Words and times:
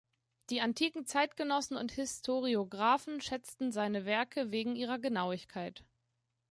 Die 0.49 0.61
antiken 0.61 1.05
Zeitgenossen 1.05 1.77
und 1.77 1.91
Historiographen 1.91 3.21
schätzten 3.21 3.71
seine 3.71 4.03
Werke 4.03 4.49
wegen 4.49 4.75
ihrer 4.75 4.97
Genauigkeit. 4.97 5.85